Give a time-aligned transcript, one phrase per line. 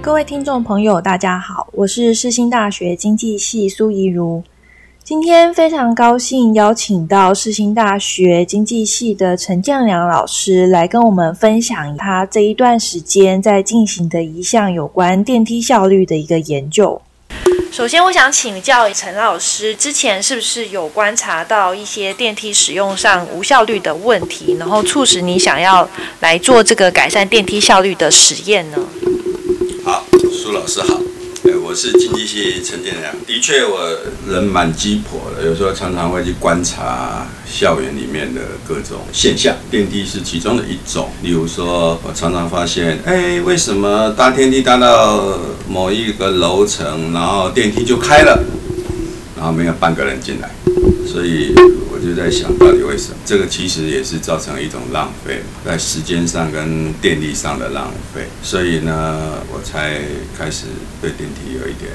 [0.00, 4.42] 各位听众朋友，大家好，我是世新大学经济系苏怡如。
[5.08, 17.00] 今天非常高兴邀请到世新大学经济系的陈建良老师来跟我们分享他这一段时间在进行的一项有关电梯效率的一个研究。
[17.72, 25.88] 首先，我想请教陈老师，之前是不是有观察到一些电梯使用上无效率的问题，然后促使你想要
[26.20, 28.76] 来做这个改善电梯效率的实验呢？
[29.82, 31.00] 好，苏老师好。
[31.68, 33.14] 我是经济系陈建良。
[33.26, 33.94] 的确，我
[34.26, 41.10] 人蛮鸡婆的，有时候常常会去观察校园里面的各种现象，电梯是其中的一种。
[41.22, 48.42] 例如说，我常常发现，哎，为什么搭电梯搭到某一个楼层，然后电梯就开了，
[49.36, 50.50] 然后没有半个人进来，
[51.06, 51.54] 所以。
[51.98, 53.16] 我就在想到底为什么？
[53.26, 59.98] 这个其实也是造成一种浪费，在时间上跟电力上的浪费，所以呢，我才
[60.38, 60.66] 开始
[61.02, 61.90] 对电梯有一点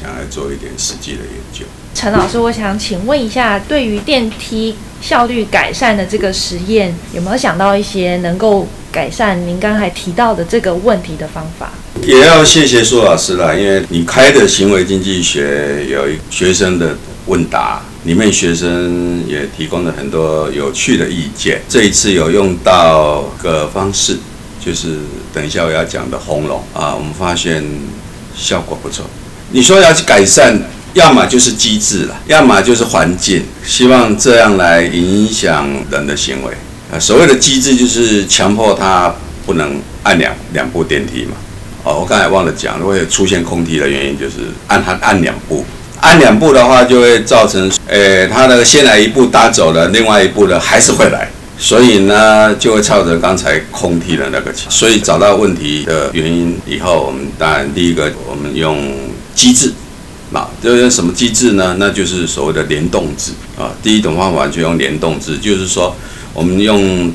[0.00, 1.66] 想来做一点实际的研究。
[1.94, 11.72] 陈老师，我想请问一下，对于电梯效率改善的这个实验，有没有想到一些能够改善您刚才提到的这个问题的方法？
[12.06, 16.96] 也要谢谢苏老师了，因为你开的行为经济学有一学生的
[17.26, 17.82] 问答。
[18.04, 21.60] 里面学生也提供了很多有趣的意见。
[21.68, 24.16] 这一次有用到个方式，
[24.64, 24.98] 就是
[25.34, 27.62] 等一下我要讲的红龙啊，我们发现
[28.34, 29.04] 效果不错。
[29.52, 30.62] 你说要去改善，
[30.94, 36.54] 要么就是机制了，要么就是环境，希望这样来影响人的行为
[36.90, 36.98] 啊。
[36.98, 41.32] 所谓的机制就是强迫他不能按两两部电梯嘛。
[41.82, 44.36] 哦，我刚才忘了讲，会出现空梯的原因就是
[44.68, 45.64] 按他按两步。
[46.00, 58.78] 按两步的话，就会造成，诶，他的先来一步搭走了，另外一步呢还是会来，所以呢，就会操着刚才空梯的那个所以找到问题的原因以后，我们当然第一个，我们用
[59.34, 59.72] 机制，
[60.32, 61.76] 啊，这是什么机制呢？
[61.78, 63.70] 那就是所谓的联动制啊。
[63.82, 65.94] 第一种方法就用联动制，就是说，
[66.32, 67.12] 我们用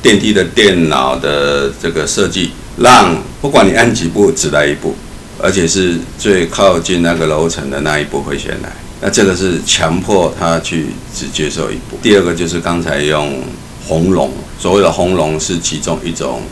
[0.00, 4.94] 电梯的电脑的这个设计，让不管你按几步，只来一步。
[5.40, 8.68] 而且是最靠近那个楼层的那一步会先来，
[9.00, 11.96] 那这个是强迫他去只接受一步。
[12.02, 13.40] 第二个就是刚才用
[13.86, 16.42] 红龙，所谓的红龙是其中一种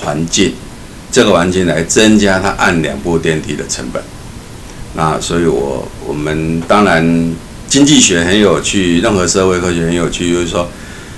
[0.00, 0.54] 环境，
[1.10, 4.02] 这个环境来增加他按两部电梯的成本。
[4.94, 7.34] 那所以我我们当然
[7.68, 10.68] 经济学很有趣，任何社会科学很有趣，就是说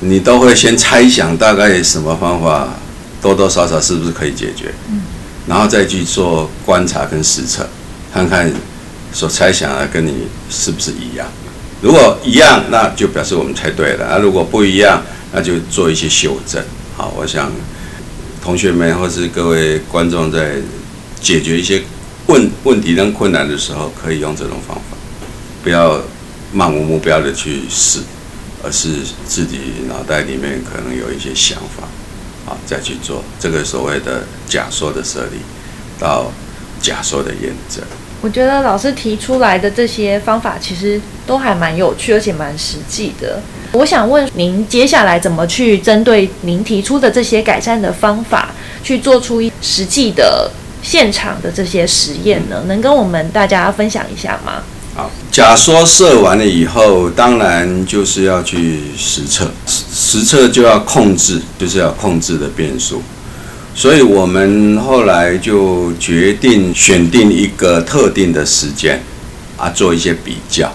[0.00, 2.68] 你都会先猜想大概什么方法，
[3.20, 4.72] 多多少少是不是可以解决。
[5.48, 7.66] 然后再去做观察跟实测，
[8.12, 8.52] 看看
[9.12, 11.26] 所猜想的跟你是不是一样。
[11.80, 16.62] 如果一样，那就表示我们猜对了；啊，如果不一样，那就做一些修正。
[16.96, 17.50] 好，我想
[18.42, 20.56] 同学们或是各位观众在
[21.20, 21.82] 解决一些
[22.26, 24.96] 问问题跟困难的时候，可以用这种方法，
[25.62, 26.00] 不要
[26.52, 28.00] 漫无目标的去试，
[28.62, 28.88] 而是
[29.26, 31.86] 自己脑袋里面可能有一些想法。
[32.48, 35.38] 啊，再去做这个所谓的假说的设立，
[35.98, 36.32] 到
[36.80, 37.84] 假说的验证。
[38.20, 43.40] 我觉得老师提出来的这些方法其实都还蛮有趣，而且蛮实际的。
[43.72, 48.50] 我想问您，接下来怎么去针对您提出的这些改善的方法，
[48.82, 50.50] 去做出实际的
[50.82, 52.64] 现场的这些实验呢？
[52.66, 54.62] 能跟我们大家分享一下吗？
[55.30, 63.02] 假说设完了以后，当然就是要去实测，实测就要控制，就是要控制的变数。
[63.74, 69.00] 所以我们后来就决定选定一个特定的时间，
[69.56, 70.72] 啊，做一些比较。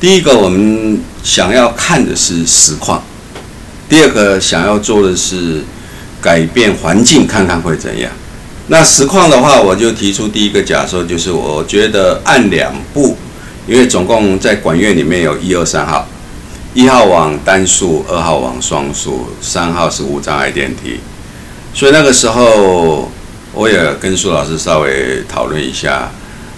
[0.00, 3.00] 第一个，我们想要看的是实况；
[3.88, 5.62] 第二个，想要做的是
[6.20, 8.10] 改变环境，看看会怎样。
[8.66, 13.16] 那实况的话，我就提出第一个假说，就是我觉得按两步。
[13.66, 16.06] 因为总共在管院里面有一二三号，
[16.74, 20.98] 一号往单数，二号往双数，三号是无障碍电梯。
[21.74, 23.10] 所以那个时候
[23.54, 26.10] 我也跟苏老师稍微讨论一下，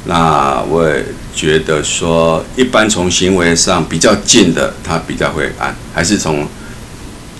[0.06, 1.04] 那我也
[1.34, 6.48] 觉得说，一般从行为上比较近的，他比较会按，还是从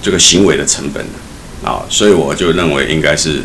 [0.03, 3.43] 这个行为的成本的啊，所以我就认为应该是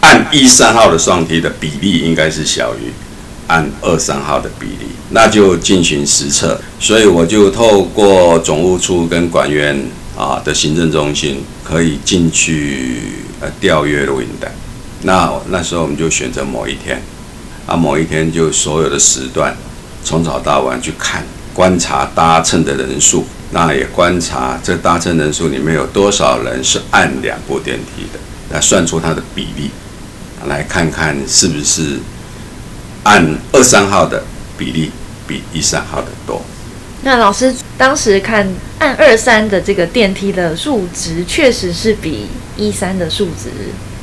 [0.00, 2.90] 按一三号的双梯的比例应该是小于。
[3.48, 6.58] 按二三号的比例，那就进行实测。
[6.78, 9.76] 所以我就透过总务处跟管员
[10.16, 13.02] 啊的行政中心，可以进去
[13.40, 14.52] 呃调阅录音带。
[15.02, 17.02] 那那时候我们就选择某一天，
[17.66, 19.56] 啊，某一天就所有的时段
[20.04, 21.24] 从早到晚去看
[21.54, 28.18] 观察搭乘的人数，那也观察这搭乘人数里面有多少人是按两部电梯的，
[28.50, 29.70] 来算出它的比例，
[30.46, 31.98] 来看看是不是
[33.08, 34.22] 按二三号的
[34.58, 34.90] 比例
[35.26, 36.42] 比一三号的多。
[37.02, 38.46] 那老师当时看
[38.78, 42.26] 按二三的这个电梯的数值，确实是比
[42.58, 43.50] 一三的数值。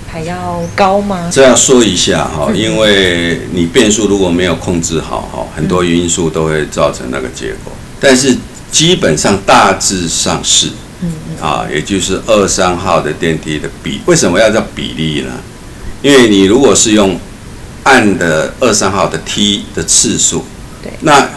[0.07, 1.29] 还要高吗？
[1.29, 7.73] 这要说一下哈，因为你变数如果没有控制好哈，很多因素都会造成那个结果。
[7.99, 8.33] 但是
[8.71, 10.69] 基本上大致上是，
[11.01, 11.11] 嗯
[11.41, 15.33] 啊，也就是二三号的电梯的比，为什么要叫比例呢？
[16.01, 17.19] 因为你如果是用
[17.85, 20.43] 按的二三号的 T 的次数，
[20.83, 21.29] 对，那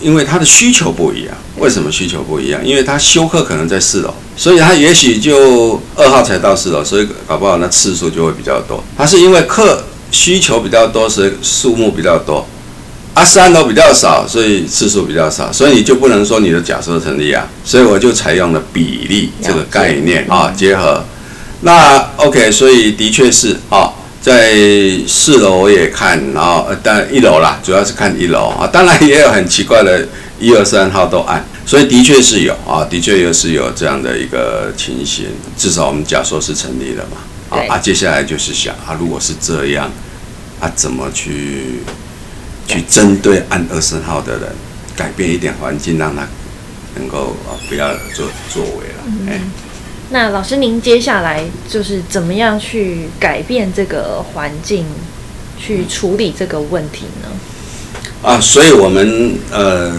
[0.00, 1.34] 因为他的需求不一样。
[1.58, 2.64] 为什么需求不一样？
[2.66, 8.82] 因为他休课可能在四楼，所以他也许就二号才到四楼，所以搞不好那次数就会比较多。
[8.96, 12.44] 他是因为客需求比较多，所以数目比较多。
[13.14, 17.46] 啊，三楼比较少，所以次数比较少，所以你就不能说你的假设成立啊。
[17.62, 21.04] 所以我就采用了比例这个概念啊，结合。
[21.60, 24.54] 那 OK，所以的确是啊，在
[25.06, 28.66] 四楼我也看，然后但一楼啦，主要是看一楼啊。
[28.66, 30.08] 当然也有很奇怪的。
[30.40, 35.26] 一二三号都按，所以的确是有啊，的确又是有这样的一个情形，
[35.56, 37.56] 至少我们假说是成立了嘛。
[37.68, 39.88] 啊，接下来就是想啊，如果是这样，
[40.58, 41.84] 啊，怎么去
[42.66, 44.48] 去针对按二三号的人，
[44.96, 46.26] 改变一点环境，让他
[46.96, 49.30] 能够啊不要做作为了。
[49.30, 49.40] 哎，
[50.12, 54.86] 那老师您接下来就是怎么样去改变这个环境，
[55.58, 57.28] 去处理这个问题呢？
[58.22, 59.92] 啊，所以我们呃。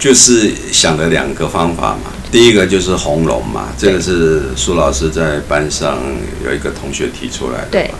[0.00, 5.98] 就是想了两个方法嘛，第一个就是红龙嘛，这个是苏老师在班上
[6.42, 7.66] 有一个同学提出来的。
[7.70, 7.90] 对。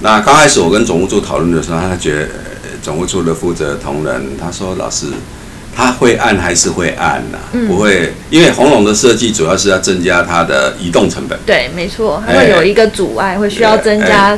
[0.00, 2.28] 那刚开始我跟总务处讨论的时候，他觉得
[2.80, 5.06] 总务处的负责同仁他说：“老师，
[5.78, 7.38] 他会按还是会按呐？
[7.68, 14.36] 不会，因为红龙的设计主要是要增加它的移动成本。”对，没错，它会有一个阻碍，会需要增加。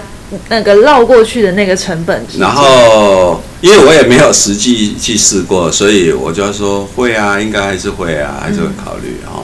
[0.48, 9.42] 那个绕过去的那个成本，然后因为我也没有实际去试过，所以我就说会啊，应该还是会啊，还是会考虑哈。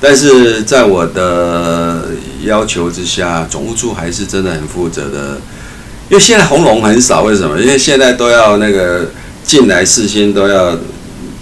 [0.00, 2.06] 但是在我的
[2.42, 5.40] 要求之下，总务处还是真的很负责的，
[6.08, 7.60] 因为现在红龙很少，为什么？
[7.60, 9.08] 因为现在都要那个
[9.44, 10.76] 进来事先都要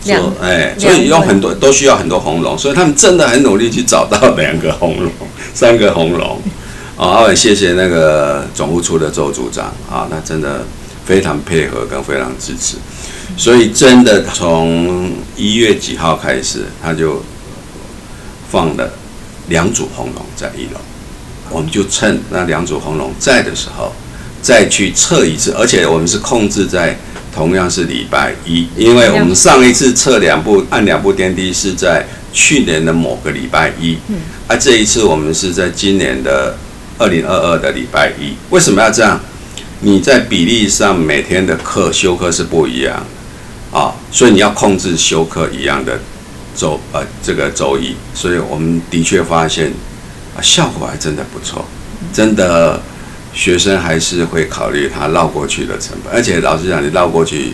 [0.07, 5.13] 做，哎，所以用很多都需要很多红龙，所以他们真的很努力去找到两个红龙、
[5.53, 6.41] 三个红龙。
[6.97, 10.65] 啊，很谢谢那个总务处的周组长啊，那真的
[11.05, 12.77] 非常配合跟非常支持，
[13.37, 17.23] 所以真的从一月几号开始，他就
[18.51, 18.91] 放了
[19.49, 20.81] 两组红龙在一楼，
[21.51, 23.93] 我们就趁那两组红龙在的时候，
[24.41, 26.99] 再去测一次，而且我们是控制在
[27.37, 34.17] 同样是礼拜一，因为我们上一次测两部按两部电梯是在去年的某个礼拜一，嗯，
[34.49, 36.57] 啊，这一次我们是在今年的。
[36.99, 39.21] 二零二二的礼拜一，为什么要这样？
[39.81, 46.01] 你在比例上每天的课休课是不一样的啊，所以你要控制休课一样的
[46.57, 49.71] 周呃这个周一，所以我们的确发现
[50.35, 51.67] 啊效果还真的不错，
[52.15, 52.81] 真的
[53.37, 57.53] 学生还是会考虑他绕过去的成本，而且老实讲，你绕过去。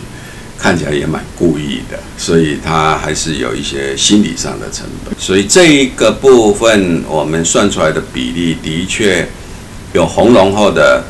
[0.55, 5.13] 看起来也蛮故意的，所以他还是有一些心理上的成本。
[5.19, 9.27] 所以这一个部分，我们算出来的比例的确
[9.91, 11.03] 有红龙后的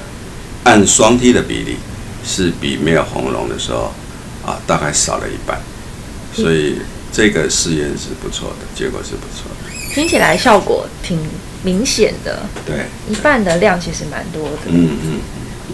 [0.64, 1.76] 按双梯的比例
[2.26, 3.94] 是比没有红龙的时候
[4.44, 5.62] 啊，大概少了一半。
[6.34, 6.78] 所以
[7.12, 9.94] 这个试验是不错的，结果是不错的。
[9.94, 11.20] 听起来效果挺
[11.64, 12.40] 明显的。
[12.66, 14.58] 对，一半的量其实蛮多的。
[14.68, 15.20] 嗯嗯。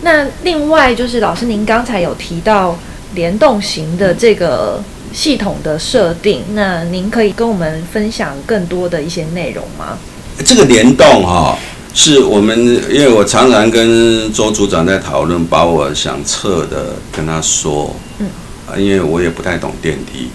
[0.02, 2.78] 那另外就是老师，您刚才有提到。
[3.16, 4.80] 联动型的这个
[5.12, 9.98] 系统的设定，那您可以跟我们分享更多的一些内容吗？
[10.46, 11.58] 这个联动哈，
[11.92, 12.56] 是我们
[12.88, 18.28] 因为我常常跟周组长在讨论，把我想测的跟他说，嗯，
[18.68, 20.30] 啊，因为我也不太懂电梯，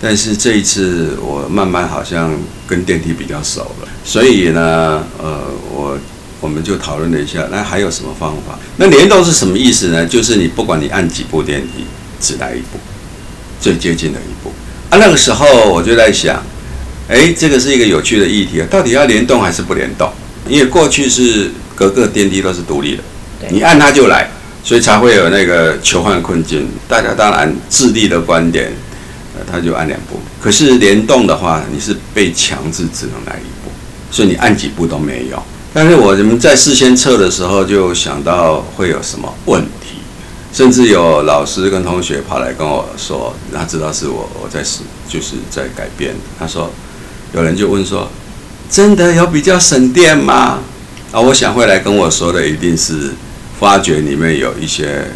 [0.00, 2.34] 但是这一次我慢慢好像
[2.66, 5.40] 跟电梯比较熟了，所以呢，呃，
[5.72, 5.98] 我
[6.40, 8.58] 我们就讨论了一下，那还有什么方法？
[8.76, 10.06] 那联动是什么意思呢？
[10.06, 11.84] 就是你不管你按几部电梯。
[12.20, 12.78] 只来一步，
[13.60, 14.50] 最接近的一步
[14.88, 14.96] 啊！
[14.96, 16.42] 那个时候我就在想，
[17.06, 20.10] 哎，这个是一个有趣的议题啊，到底要联动还是不联动？
[20.48, 23.02] 因为过去是各个电梯都是独立的，
[23.50, 24.30] 你按它就来，
[24.62, 26.66] 所以才会有那个求换困境。
[26.88, 28.72] 大家当然智力的观点，
[29.36, 30.18] 呃，他就按两步。
[30.40, 33.70] 可是联动的话，你是被强制只能来一步，
[34.10, 35.42] 所以你按几步都没有。
[35.72, 39.98] 但是我们在事先测的时候就想到会有什么问题。
[40.52, 46.14] 甚至有老师跟同学跑来跟我说，他知道是我我在试就是在改变。
[46.38, 46.70] 他说，
[47.32, 48.08] 有人就问说，
[48.70, 50.60] 真的有比较省电吗？
[51.10, 53.10] 啊，我想会来跟我说的一定是
[53.58, 55.10] 发觉里面有一些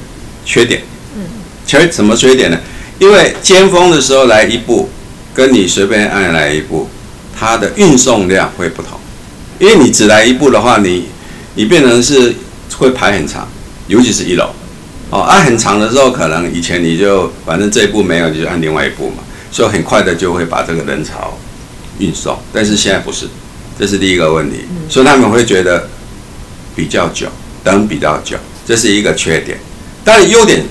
[0.45, 0.83] 缺点。
[1.15, 1.23] 嗯，
[1.65, 2.59] 缺什么缺点呢？
[2.99, 4.89] 因为尖峰的时候来一步，
[5.35, 6.89] 跟你随便按来一步，
[7.39, 8.99] 它的运送量会不同。
[9.59, 11.07] 因为你只来一步的话，你
[11.55, 12.35] 你变成是
[12.77, 13.49] 会排很长，
[13.87, 14.51] 尤其是一楼。
[15.11, 21.39] 哦，按很长的时候，可能以前你就反正这一步没有，你就按另外一步嘛，所以很快的就会把这个人潮
[21.99, 22.39] 运送。
[22.53, 23.27] 但是现在不是，
[23.79, 25.89] 这是第一个问题，所以他们会觉得
[26.77, 27.27] 比较久，
[27.65, 28.37] 等比较久，
[28.67, 29.59] 这是一个缺点。
[30.05, 30.63] 但是优点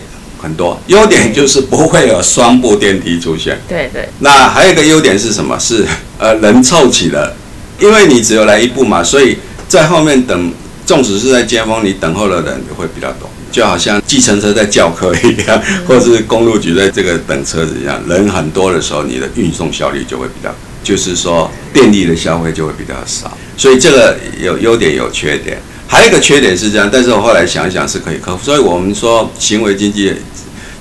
[0.42, 3.60] 很多，优点就是不会有双部电梯出现。
[3.68, 4.08] 对对。
[4.20, 5.58] 那还有一个优点是什么？
[5.60, 5.86] 是
[6.18, 7.36] 呃人凑齐了，
[7.80, 10.52] 因为你只有来一部嘛，所以在后面等，
[10.86, 13.30] 纵使是在尖峰，你等候的人会比较多。
[13.50, 20.54] 就好像计程车在叫客一样，或者是公路局在这个等车子一样，人很多的时候，你的运送效率就会比较，
[20.84, 23.36] 就是说电力的消费就会比较少。
[23.56, 28.44] 所以这个有优点有缺点，还有一个缺点是这样，但是我后来想一想是可以克服。
[28.44, 30.14] 所以我们说行为经济，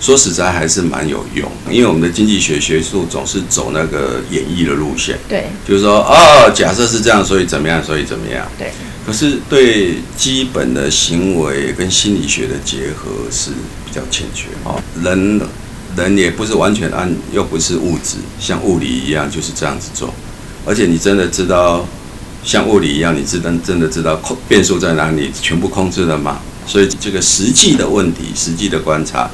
[0.00, 5.16] 说实在还是蛮有用，因为我们的经济学学术总是走那个演绎的路线。
[5.28, 8.46] 对，就是说哦，假设是这样，所以怎么样，所以怎么样。
[8.58, 8.70] 对。
[9.06, 13.52] 可是对基本的行为跟心理学的结合是
[13.84, 14.82] 比较欠缺哦。
[15.04, 15.40] 人
[15.96, 20.12] 人也不是完全按，又不是物质，像物理一样就是这样子做。
[20.66, 21.86] 而且你真的知道，
[22.46, 26.38] 像物理一样，你真真的知道控变数在哪里，全部控制了吗？
[26.64, 29.28] 所以这个实际的问题，实际的观察，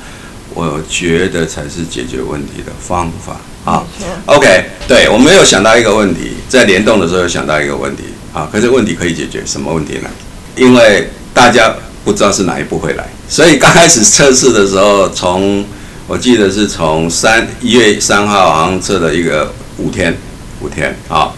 [0.54, 3.36] 我觉得才是解决问题的方法
[3.70, 3.84] 啊。
[4.24, 8.04] OK，对我没有想到一个问题，在联动的时候有想到一个问题。
[8.32, 10.08] 啊，可是问题可以解决，什么问题呢？
[10.56, 15.62] 因为大家不知道是哪一步会来，所以刚开始测试的时候，从
[16.06, 20.16] 我记得是从三一月三号好像测了一个五天，
[20.62, 21.30] 五天啊。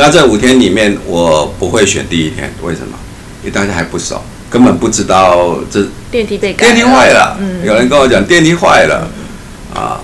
[0.00, 2.98] 那这五天里面，我不会选第一天，为什么？
[3.42, 7.36] 因为大家还不熟，根本不知道这电梯被电梯坏了。
[7.38, 9.06] 嗯，有人跟我讲电梯坏了
[9.74, 10.00] 啊，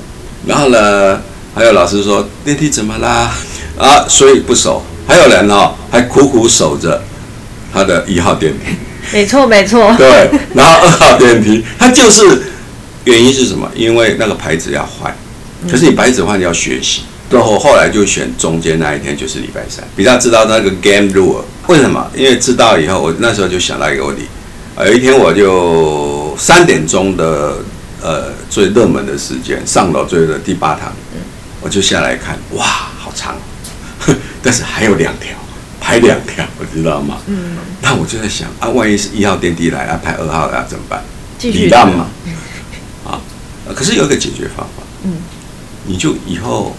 [0.46, 1.18] 然后呢，
[1.54, 3.32] 还有老师说电梯怎么啦？
[3.78, 4.82] 啊，所以不熟。
[5.08, 7.02] 还有人哦，还苦苦守着
[7.72, 8.76] 他的一号电梯。
[9.14, 9.90] 没错，没错。
[9.96, 12.42] 对，然后二号电梯，它就是
[13.04, 13.66] 原因是什么？
[13.74, 15.16] 因为那个牌子要换。
[15.70, 21.42] 可是你牌子换要学习，最后后来就选中间那一天，就是礼拜三，比较知道那个 game rule。
[21.66, 22.08] 为什么？
[22.14, 24.22] 因为知道以后，我那时候就想到一个问题。
[24.78, 27.56] 有一天我就三点钟的
[28.02, 30.92] 呃最热门的时间，上楼最的第八堂，
[31.60, 33.34] 我就下来看，哇，好长。
[34.42, 35.36] 但是还有两条，
[35.80, 37.18] 排两条，你知道吗？
[37.26, 37.56] 嗯。
[37.82, 41.02] 那我就在想啊，万一是一号电梯来啊，排二号要怎么办？
[41.38, 42.06] 继续让嘛。
[43.04, 43.18] 啊，
[43.74, 44.82] 可是有一个解决方法。
[45.02, 45.14] 嗯。
[45.86, 46.76] 你就以后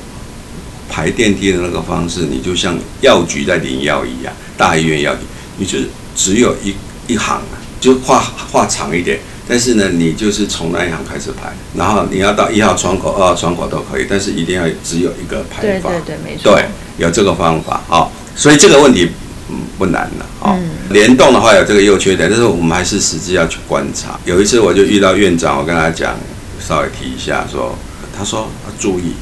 [0.97, 5.19] 排电梯的那个方式，你就像药局在领药一样，大医院药局，
[5.57, 5.77] 你就
[6.15, 6.73] 只有一
[7.05, 8.19] 一行啊，就画
[8.51, 9.19] 画长一点。
[9.47, 15.61] 但是呢，你就是从那一行开始排，然后你要到一号窗口、二号窗口都可以，但是一定要只有一个排法。
[15.61, 16.51] 对对对，没错。
[16.51, 16.65] 对，
[16.97, 19.07] 有这个方法啊，所以这个问题
[19.51, 20.57] 嗯不难了啊。
[20.89, 24.19] 联动的话有这个优缺点，但是我们还是实际要去观察。
[24.25, 26.15] 有一次我就遇到院长，我跟他讲，
[26.59, 27.77] 稍微提一下说，
[28.17, 29.13] 他说要注意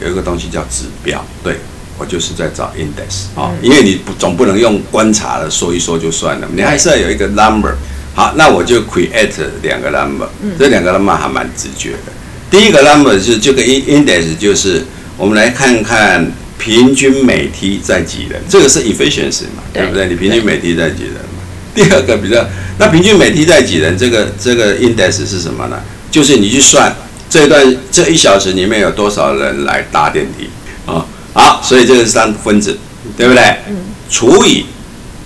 [0.00, 1.56] 有一个东西叫指标，对
[1.98, 7.74] 我就是在找 index 啊，因为你不总不能用观察的说一说就算了，你还是要有一个 number。
[8.12, 9.30] 好，那我就 create
[9.62, 10.26] 两个 number，
[10.58, 12.12] 这两个 number 还蛮直觉的。
[12.50, 14.84] 第一个 number 是这个 index，就是
[15.16, 20.08] 我们来看看平均每梯在几人，这个是 efficiency 嘛，对不对？
[20.08, 21.40] 你平均每梯在几人嘛？
[21.72, 22.44] 第二个比较，
[22.78, 23.96] 那平均每梯在几人？
[23.96, 25.80] 这个这个 index 是什么呢？
[26.10, 26.92] 就是你去算
[27.30, 30.50] 这一段这一小时里面有多少人来搭电梯
[30.84, 31.06] 啊？
[31.32, 32.76] 好，所以这个是三分子，
[33.16, 33.42] 对不对？
[33.68, 33.76] 嗯。
[34.10, 34.66] 除以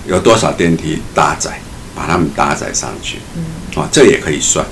[0.07, 1.59] 有多少电梯搭载。
[1.97, 3.19] 把它们搭载上去，
[3.77, 4.67] 啊，这也可以算，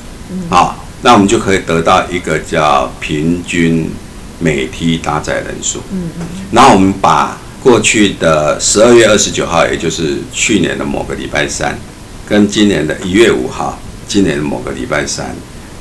[0.51, 3.89] 啊，那我们就可以得到一个叫平均
[4.41, 5.81] 每梯搭载人数。
[5.93, 6.27] 嗯嗯。
[6.51, 11.79] 然后我们把过去的十二月二十九号，也就是去年的某个礼拜三，
[12.29, 15.33] 跟今年的一月五号，今年的某个礼拜三，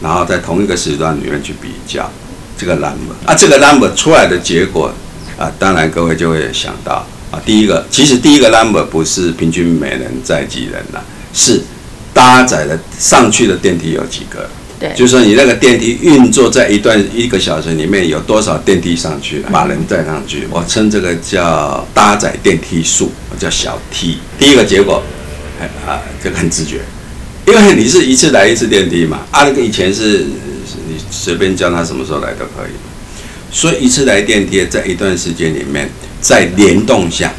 [0.01, 2.09] 然后在同一个时段里面去比较
[2.57, 4.93] 这个 number，啊，这个 number 出来的结果，
[5.37, 11.03] 啊，当然各位就会想到，啊，第一个，其实第一个 number 不是平均每人载几人了。
[11.33, 11.61] 是
[12.13, 14.49] 搭载的上去的电梯有几个？
[14.77, 24.17] 对，就是说你那个电梯运作在一段一个小时里面有多少电梯上去了，把人载上去，我称这个叫搭载电梯数，叫小 t。
[24.37, 25.01] 第一个结果，
[25.87, 26.81] 啊，这个很直觉，
[27.47, 30.19] 因为你是一次来一次电梯嘛，啊，那个以前是
[30.87, 32.71] 你随便叫他什么时候来都可以，
[33.51, 35.89] 所以一次来电梯在一段时间里面，
[36.21, 37.33] 在联动下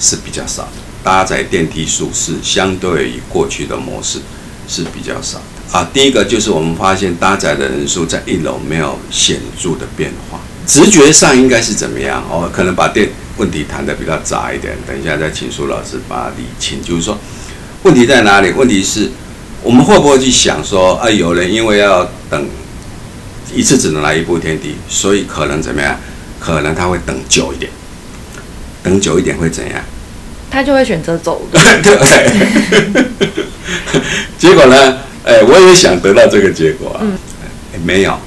[0.00, 0.70] 是比较少的，
[1.04, 4.18] 搭载电梯数是相对于过去的模式
[4.66, 5.88] 是比较少的啊。
[5.92, 12.24] 第一个就是我们发现搭载的人数在一楼没有显著的变化，直觉上应该是怎么样？
[12.28, 17.16] 哦，可能把电问题谈的比较杂一点，等一下再请苏老师把它理清，就是说
[17.82, 18.50] 问题在哪里？
[18.50, 19.10] 问题是。
[19.62, 22.48] 我们会不会去想说，啊，有人因为要等
[23.54, 25.98] 一次只能来一部天地，所以可能怎么样？
[26.40, 27.70] 可能他会等久一点，
[28.82, 29.80] 等久一点会怎样？
[30.50, 31.46] 他就会选择走。
[31.52, 33.04] 对不对？
[34.38, 34.98] 结果呢？
[35.24, 36.98] 哎，我也想得到这个结果啊。
[37.02, 37.16] 嗯。
[37.84, 38.18] 没有，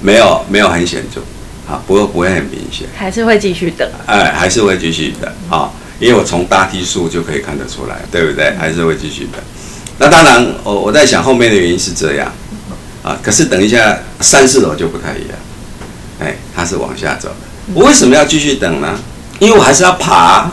[0.00, 1.20] 没有，没有很显著，
[1.70, 2.88] 啊，不过不会很明显。
[2.96, 3.88] 还是会继续等。
[4.06, 8.54] 哎，还是会继续等啊，因为我从大梯数就可以看得出来，对不对？
[8.58, 9.40] 还是会继续等。
[10.02, 12.32] 那当然，我我在想后面的原因是这样，
[13.02, 15.38] 啊，可是等一下三四楼就不太一样，
[16.18, 17.34] 哎，它是往下走的。
[17.74, 18.98] 我为什么要继续等呢？
[19.40, 20.50] 因为我还是要爬，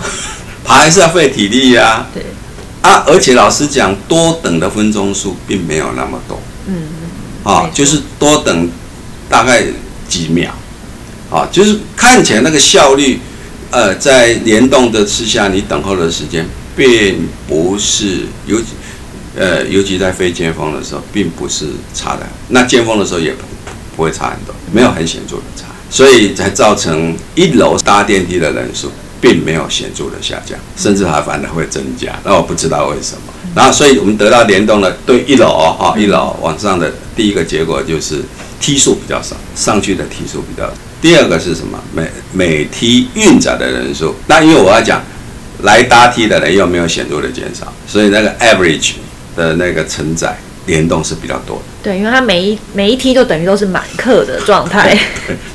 [0.66, 2.08] 爬还是要费体力呀。
[2.14, 2.26] 对。
[2.82, 6.42] 啊，而且老师讲，多等的分钟数并没有那么多。
[6.66, 6.76] 嗯
[7.46, 7.50] 嗯。
[7.50, 8.70] 啊，就是多等
[9.30, 9.64] 大概
[10.10, 10.52] 几秒，
[11.32, 13.22] 啊，就是看起来那个效率，
[13.72, 18.60] 呃，在联动的之下，你等候的时间并不是有。
[19.38, 22.26] 呃，尤其在非尖峰的时候，并不是差的。
[22.50, 23.44] 那尖峰的时候也不
[23.96, 28.92] 不会差很多，没有很显著的差，所以才造成一楼搭电梯的人数
[29.22, 32.20] 并没有显著的下降，甚至还反而会增加。
[32.24, 33.34] 那我不知道为什么。
[33.56, 38.24] 然后，所以我们得到联动的对一楼哈，一楼往上的第一个结果就是
[38.60, 40.68] 梯数比较少，上去的梯数比较。
[41.00, 41.80] 第二个是什么？
[41.94, 44.16] 每每梯运载的人数。
[44.26, 45.02] 那因为我要讲
[45.62, 48.94] 来搭梯的人又没有显著的减少，所以那个 average。
[49.38, 54.98] 的那个承载联动是比较多的，对，因为它每一每一梯都等于都是满客的状态，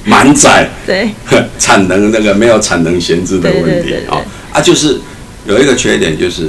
[0.04, 1.10] 满载， 对，
[1.58, 4.22] 产能那个没有产能闲置的问题啊
[4.54, 4.98] 啊，就是
[5.44, 6.48] 有一个缺点就是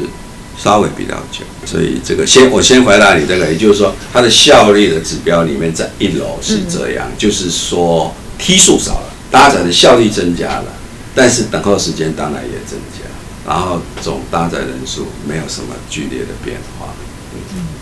[0.57, 10.65] 稍微比较久，所以这个先我先回答你这个，也就是说它的效率的指标里面在一楼是这样，就是说梯数少了，搭载的效率增加了，
[11.13, 13.03] 但是等候时间当然也增加，
[13.45, 16.88] 然后总搭载人数没有什么剧烈的变化。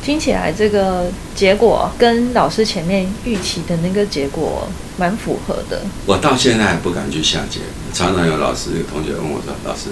[0.04, 5.82] 听起来这个结果跟老师前面预期的那个结果蛮符合的。
[6.06, 7.60] 我到现在还不敢去下结，
[7.94, 9.90] 常常有老师、有同学问我说：“老师，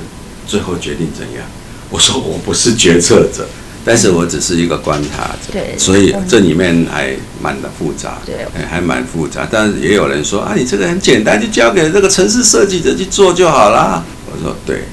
[0.47, 1.45] 最后决定怎样？”
[1.91, 3.47] 我说：“我不是决策者，
[3.85, 9.47] 但是我只是一个观察者。”对，所以这里面还蛮的复杂，对，还蛮复杂。
[9.49, 14.85] 但是也有人说：“啊，你这个很简单，就交给这个城市设计者去做就好啦。”我说：“对，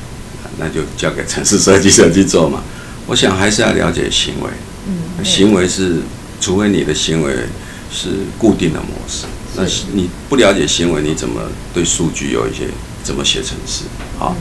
[0.58, 2.62] 那就交给城市设计者去做嘛。”
[3.08, 4.50] 我想还是要了解行为。
[5.24, 6.00] 行为是，
[6.40, 7.32] 除非你的行为
[7.90, 9.24] 是固定的模式，
[9.56, 11.40] 那是你不了解行为，你怎么
[11.72, 12.68] 对数据有一些
[13.02, 13.84] 怎么写程式
[14.20, 14.34] 啊？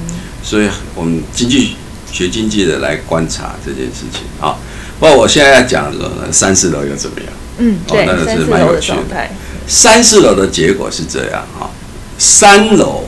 [0.43, 1.75] 所以，我们经济
[2.11, 4.57] 学经济的来观察这件事情啊。
[4.99, 7.29] 不过，我现在要讲的三四楼又怎么样？
[7.57, 9.29] 嗯，对，那是蛮有趣的。
[9.67, 11.69] 三四楼的结果是这样啊，
[12.17, 13.05] 三楼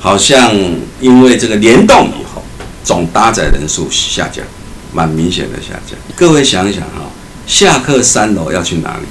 [0.00, 0.54] 好像
[1.00, 2.42] 因为这个联动以后，
[2.82, 4.44] 总搭载人数下降。
[4.92, 5.98] 蛮明显的下降。
[6.16, 7.10] 各位想一想哈，
[7.46, 9.04] 下课三楼要去哪里？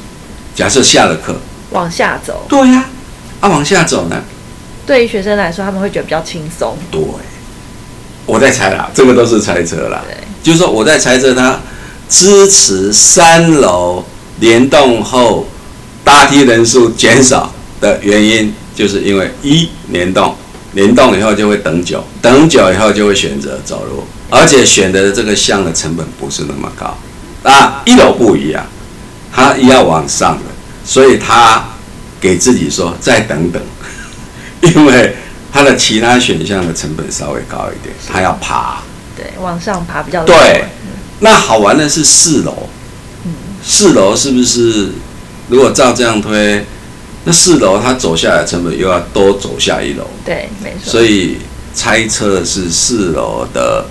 [0.55, 1.35] 假设下了课，
[1.71, 2.45] 往下走。
[2.49, 2.85] 对呀，
[3.41, 4.21] 啊，往下走呢？
[4.85, 6.77] 对于学生来说，他们会觉得比较轻松。
[6.89, 7.01] 对，
[8.25, 10.01] 我在猜啦，这个都是猜测啦。
[10.07, 11.59] 对，就是说我在猜测他
[12.09, 14.03] 支持三楼
[14.39, 15.47] 联动后
[16.03, 20.35] 搭梯人数减少的原因，就是因为一联动，
[20.77, 24.03] 联动以后就会等久，等久以后就会选择走路。
[24.29, 26.95] 而且选择的这个项的成本不是那么高，
[27.41, 28.63] 啊，一楼不一样，
[29.33, 30.43] 他要往上的，
[30.85, 31.65] 所以他
[32.21, 33.59] 给自己说再等等，
[34.61, 35.15] 因为
[35.51, 38.81] 他的其他选项的成本稍微高一点，他要爬，
[39.15, 40.65] 对，往上爬比较对。
[41.21, 42.69] 那好玩的是四楼，
[43.65, 44.91] 四楼是不是？
[45.49, 46.63] 如果照这样推，
[47.27, 50.91] 那四楼它走下来成本又要多走下一楼，对，没错。
[50.91, 51.37] 所以
[51.75, 53.85] 猜测是四楼的。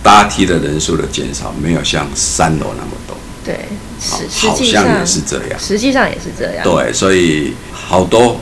[0.00, 3.68] 搭梯的人数的减少没有像三楼那么多，对，
[4.00, 8.40] 实，好像也是这样，实际上也是这样，对，所以好多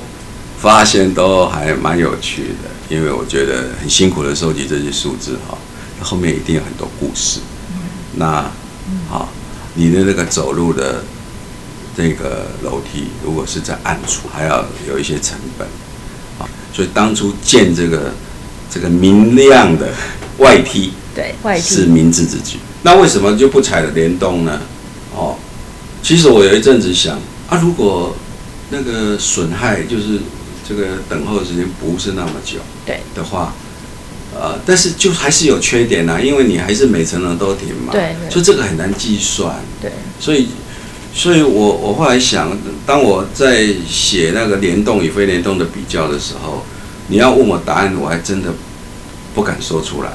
[0.60, 5.56] 发现都还蛮有趣的，因为我觉得很辛苦的收集这些数字哈，
[6.02, 7.40] 后面一定有很多故事。
[8.16, 8.44] 那
[9.08, 9.30] 好，
[9.74, 11.02] 你的那个走路的
[11.96, 15.66] 这个楼梯，如果是在暗处，还要有一些成本
[16.38, 18.12] 啊，所以当初建这个
[18.70, 19.88] 这个明亮的
[20.38, 20.92] 外梯。
[21.14, 22.58] 对，是明智之举。
[22.82, 24.60] 那为什么就不采联动呢？
[25.14, 25.36] 哦，
[26.02, 28.14] 其实我有一阵子想啊，如果
[28.68, 30.20] 那个损害就是
[30.68, 33.54] 这个等候时间不是那么久，对的话，
[34.34, 40.48] 呃，但是就还是有缺点呐，因为你还是每层楼都停嘛，对，所以这个很难计算，对，所以，
[41.16, 46.62] 所以我我后来想，当我在写那个联动与非联动的比较的时候，
[47.08, 48.50] 你要问我答案，我还真的
[49.34, 50.10] 不敢说出来，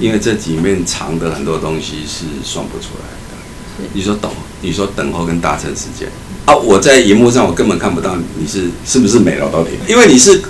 [0.00, 3.88] 因为这里面藏的很多东西是算不出来的。
[3.92, 4.28] 你说等，
[4.60, 6.08] 你说等候跟搭乘时间。
[6.46, 10.42] 啊，我在荧幕上我根本看不到你是是不是每楼都停，因为你是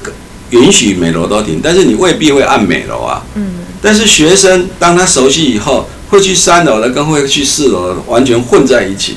[0.48, 3.22] 允许每楼都停，但是你未必会按每楼啊。
[3.34, 9.16] 嗯，但是学生当他熟悉以后，会去三楼的跟会去四楼的完全混在一起，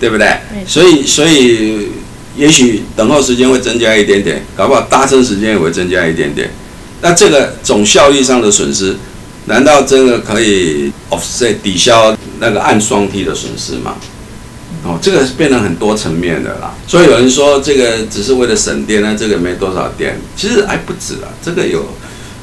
[0.00, 0.26] 对，不对
[0.66, 1.88] 所以所以
[2.36, 6.50] 也许等候时间会增加一点点，搞不好搭乘时间也会增加一点点。
[7.02, 8.96] 那这个总效益上的损失，
[9.46, 13.96] 难道真的可以 offset 抵消那个按双梯的损失吗？
[14.82, 16.74] 哦，这个变成很多层面的啦。
[16.86, 21.86] 所以有人说这个只是为了省电，那这个没多少电，其实还不止啊，这个有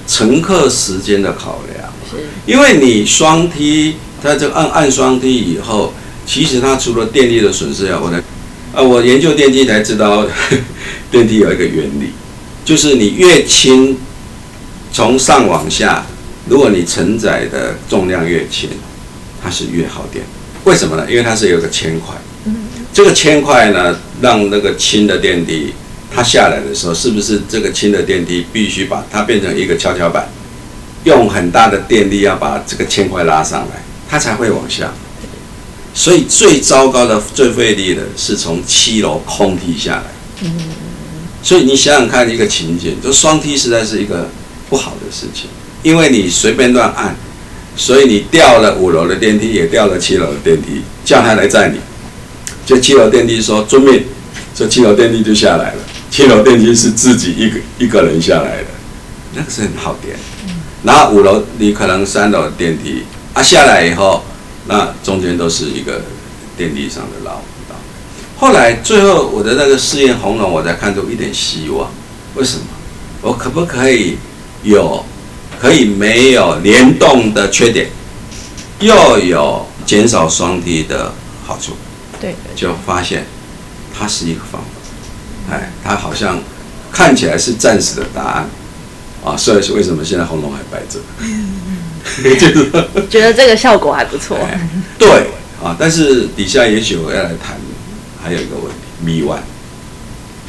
[0.08, 1.90] 乘客时间的考量。
[2.12, 5.94] 是，因为你双梯，它这个按按双梯以后，
[6.28, 8.18] 其实它除了电力的损失啊，我的，
[8.76, 10.28] 啊，我研究电梯才知道，
[11.10, 12.12] 电梯有一个原理，
[12.66, 13.98] 就是你越轻，
[14.92, 16.06] 从上往下，
[16.50, 18.70] 如果你承载的重量越轻，
[19.42, 20.26] 它是越耗电。
[20.66, 21.08] 为什么呢？
[21.10, 22.14] 因为它是有个铅块，
[22.94, 25.74] 这个铅块呢，让那个轻的电梯
[26.14, 30.28] 它下来的时候，是不是这个轻的电梯必须把它变成一个跷跷板？
[31.06, 34.92] 用很大的电力要把这个铅块拉上来，它才会往下。
[35.98, 40.48] 所以最糟糕的、最费力的是从七楼空梯下来。
[41.42, 44.30] 所以你想想看，一个情景，就双梯实在是一个
[44.70, 45.50] 不好的事情，
[45.82, 47.16] 因为你随便乱按，
[47.76, 51.80] 所以你掉了五楼的电梯，也掉了七楼的电梯，叫他来载你。
[52.64, 54.04] 就七楼电梯说遵命，
[54.54, 55.80] 这七楼电梯就下来了。
[56.12, 58.68] 七楼电梯是自己一个一个人下来的，
[59.34, 60.16] 那个是很耗电。
[60.84, 63.02] 然后五楼你可能三楼的电梯
[63.34, 64.24] 啊下来以后，
[64.68, 66.02] 那中间都是一个
[66.58, 67.76] 电梯上的绕道。
[68.38, 71.90] 后来最后我的那个试验红龙，我才看出一点希望。
[72.36, 72.66] 为什么？
[73.22, 74.18] 我可不可以
[74.64, 75.04] 有
[75.60, 77.90] 可以没有联动的缺点，
[78.80, 81.12] 又有减少双低的
[81.46, 81.74] 好处？
[82.22, 83.26] 对，就发现
[83.98, 86.40] 它是一个方法，哎，它好像
[86.92, 88.50] 看起来是暂时的答案
[89.26, 91.00] 啊，所以是为什么现在红龙还摆着？
[92.24, 92.72] 就 是
[93.10, 94.38] 觉得这个效果还不错。
[94.38, 94.60] 哎
[94.98, 95.10] 对
[95.64, 97.58] 啊，但是底下也许我要来谈，
[98.24, 99.40] 还有一个问题，B one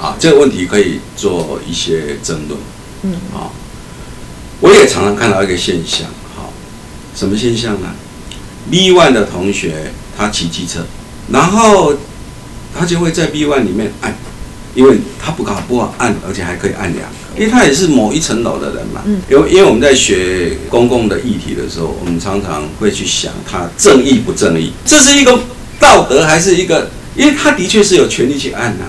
[0.00, 2.60] 啊，这个问题可以做一些争论
[3.02, 3.50] 嗯，啊。
[4.60, 6.52] 我也常常看到一个现象，好，
[7.14, 7.88] 什么现象呢
[8.70, 10.80] ？B one 的同学他骑机车，
[11.30, 11.94] 然后
[12.76, 14.14] 他就会在 B one 里面按，
[14.74, 19.02] 因为他不搞不好按，而且还可以按两个，因为他也是某一层楼的人嘛。
[19.06, 25.38] 嗯因为因为我们在学公共的议题的时候，我们常常会去想他正义不正义，这是一个
[25.78, 26.90] 道德还是一个？
[27.16, 28.84] 因为他的确是有权利去按呐、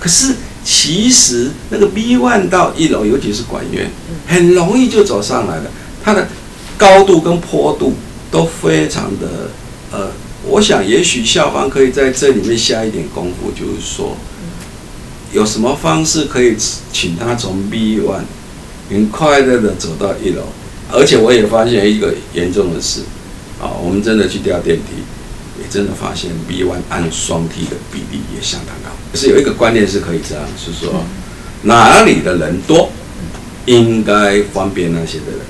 [0.00, 0.34] 可是
[0.64, 3.88] 其实那个 B one 到一楼，尤其是管院，
[4.26, 5.70] 很容易就走上来了。
[6.02, 6.26] 它的
[6.76, 7.94] 高度跟坡度
[8.32, 9.50] 都非常的
[9.92, 10.10] 呃，
[10.48, 14.16] 我想也许校方可以在这里面下一点功夫，就是说
[15.32, 16.56] 有什么方式可以
[16.92, 18.22] 请他从 B one
[18.90, 20.42] 很快乐的走到一楼。
[20.90, 23.02] 而且我也发现一个严重的事，
[23.60, 25.02] 啊，我们真的去调电梯，
[25.60, 28.96] 也真的发现 B one 按双梯的比例也相当高。
[29.12, 31.04] 可是有一个观念是可以这样，是说
[31.62, 32.90] 哪里的人多，
[33.66, 35.40] 应该方便那些的人。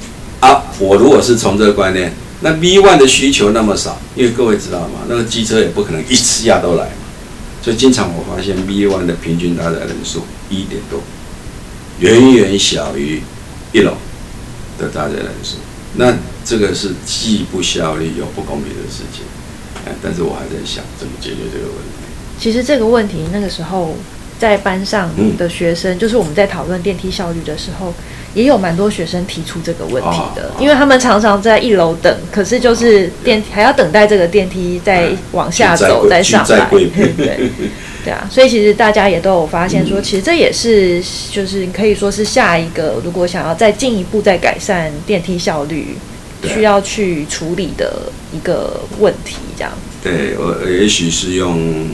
[0.40, 5.06] 啊，我如果是从这个观念，那 B one 的需求那么少，因为各位知道吗？
[5.08, 6.90] 那个机车也不可能一次下都来嘛，
[7.68, 11.02] 所以经常我发现 B one 的平均搭载人数一点多，
[12.00, 13.20] 远远小于
[13.74, 13.92] 一楼
[14.78, 15.56] 的搭载人数。
[15.96, 19.22] 那这个是既不效率又不公平的事情，
[19.84, 22.40] 哎，但是我还在想怎么解决这个问题。
[22.40, 23.94] 其实这个问题那个时候
[24.38, 27.92] 在班上的学生，就是我们在讨论电梯效率的时候，
[28.34, 37.50] 也有蛮多学生提出这个问题的哦，因为他们常常在一楼等，可是就是电还要等待这个电梯再往下走再上来，对。
[38.04, 45.96] 对啊，所以其实大家也都有发现说，其实这也是就是可以说是下一个，如果想要再进一步再改善电梯效率，
[46.44, 49.72] 需要去处理的一个问题，这样。
[50.02, 51.88] 对我也许是用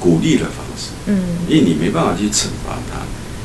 [0.00, 2.93] 鼓励的方式，嗯，因为你没办法去惩罚他。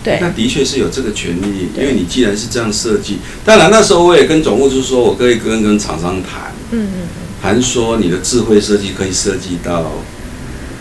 [0.04, 0.20] 对。
[0.22, 7.08] 那的确是有这个权利，因为你既然是这样设计，当然那时候我也跟总务处说，我可以跟跟厂商谈，嗯嗯
[7.42, 9.94] 谈说你的智慧设计可以设计到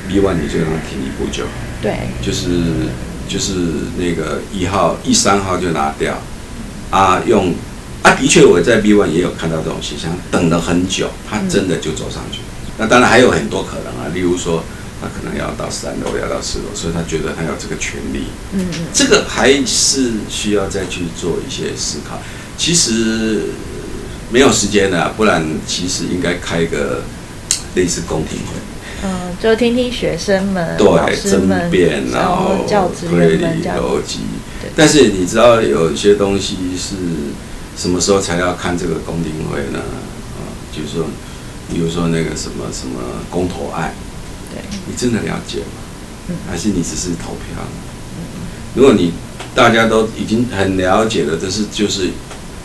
[0.09, 1.51] B one 你就让它停一步就好，
[1.81, 2.49] 对，就是
[3.29, 3.53] 就是
[3.97, 6.21] 那个一号一三号就拿掉，
[6.91, 7.55] 啊用
[8.03, 12.41] 啊的确我在 B one 也有看到这种现象，等了很久，他真的就走上去。
[12.79, 14.65] 那当然还有很多可能啊，例如说
[15.01, 18.25] 他可能要到三楼，要到四楼，所以他觉得他有这个权利。
[18.53, 22.19] 嗯嗯，这个还是需要再去做一些思考。
[22.57, 23.43] 其实
[24.31, 27.03] 没有时间了，不然其实应该开个
[27.77, 28.55] 类似公听会。
[29.05, 30.87] 嗯，就听听学生们、对
[31.31, 33.45] 争，辩，然然后教职推理。
[33.45, 34.19] 逻辑
[34.61, 34.71] 对。
[34.75, 36.97] 但是你知道有些东西是
[37.77, 39.79] 什么时候才要看这个公听会呢？
[39.79, 41.07] 啊，就是说，
[41.73, 42.99] 比如说那个什么什么
[43.31, 43.95] 公投案，
[44.53, 45.79] 对，你真的了解吗？
[46.29, 46.37] 嗯。
[46.49, 47.63] 还是你只是投票？
[48.75, 49.13] 如果你
[49.55, 52.11] 大家都已经很了解了，这是就是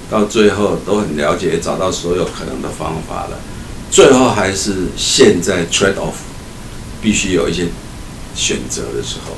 [0.09, 3.39] 到最后都很了解，找到所有可能的方法了，
[3.89, 6.13] 最后还是现在 trade off
[7.01, 7.67] 必须有一些
[8.35, 9.37] 选择的时候，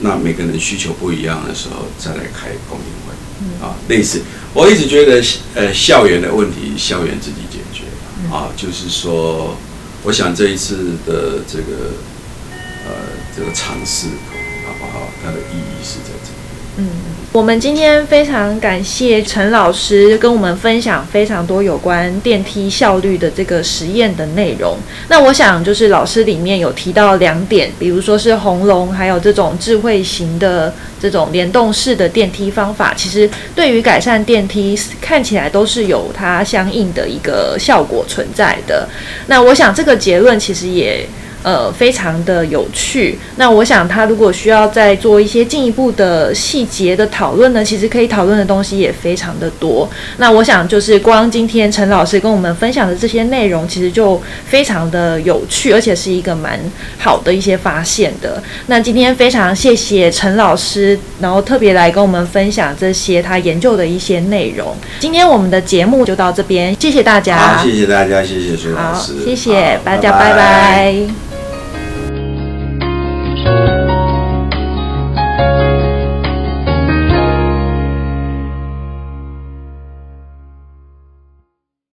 [0.00, 3.14] 那每个人需求不一样的时候，再来开公民会。
[3.60, 4.22] 啊，类似。
[4.54, 5.22] 我一直觉得
[5.54, 7.82] 呃校园的问题，校园自己解决。
[8.32, 9.56] 啊，就是说，
[10.04, 11.96] 我想这一次的这个
[12.86, 12.92] 呃
[13.34, 14.06] 这个尝试
[14.66, 15.08] 好不好？
[15.22, 16.23] 它的意义是这个。
[16.76, 16.88] 嗯，
[17.30, 24.76] 我们今天非常感谢陈老师跟我们分享非常多有关电梯效率的这个实验的内容。
[25.08, 38.88] 那我想就是老师里面有提到两点，比如说是红龙，还有这种智慧型的这种联动式的电梯方法，其实对于改善电梯看起来都是有它相应的一个效果存在的。
[39.28, 41.06] 那我想这个结论其实也。
[41.44, 43.18] 呃，非常的有趣。
[43.36, 49.86] 那我想，他如果需要再做一些进一步的细节的讨论呢，其实可以讨论的东西也非常的多。
[50.16, 56.58] 那我想，就是光今天陈老师跟我们分享的这些内容，其实就非常的有趣，而且是一个蛮
[56.98, 58.42] 好的一些发现的。
[58.68, 64.74] 那今天非常谢谢陈老师，然后特别来跟我们分享这些他研究的一些内容。
[64.98, 67.36] 今天我们的节目就到这边，谢谢大家。
[67.36, 71.33] 好，谢谢大家，谢谢苏老好师，谢谢大家，拜拜